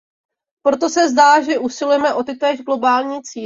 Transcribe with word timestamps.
Proto 0.65 0.89
se 0.89 1.09
zdá, 1.09 1.43
že 1.43 1.59
usilujeme 1.59 2.13
o 2.13 2.23
tytéž 2.23 2.61
globální 2.61 3.21
cíle. 3.23 3.39